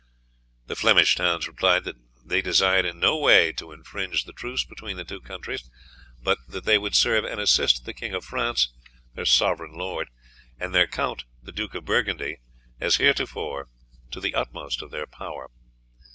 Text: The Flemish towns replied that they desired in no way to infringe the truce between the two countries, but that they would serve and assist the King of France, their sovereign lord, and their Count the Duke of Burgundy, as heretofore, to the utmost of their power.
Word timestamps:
The 0.65 0.75
Flemish 0.75 1.13
towns 1.13 1.47
replied 1.47 1.83
that 1.83 1.95
they 2.25 2.41
desired 2.41 2.85
in 2.85 2.99
no 2.99 3.19
way 3.19 3.51
to 3.53 3.71
infringe 3.71 4.23
the 4.23 4.33
truce 4.33 4.65
between 4.65 4.97
the 4.97 5.03
two 5.05 5.21
countries, 5.21 5.69
but 6.19 6.39
that 6.47 6.63
they 6.65 6.79
would 6.79 6.95
serve 6.95 7.23
and 7.23 7.39
assist 7.39 7.85
the 7.85 7.93
King 7.93 8.11
of 8.15 8.25
France, 8.25 8.73
their 9.13 9.25
sovereign 9.25 9.73
lord, 9.77 10.09
and 10.59 10.73
their 10.73 10.87
Count 10.87 11.25
the 11.43 11.51
Duke 11.51 11.75
of 11.75 11.85
Burgundy, 11.85 12.37
as 12.79 12.95
heretofore, 12.95 13.69
to 14.09 14.19
the 14.19 14.33
utmost 14.33 14.81
of 14.81 14.89
their 14.89 15.05
power. 15.05 15.51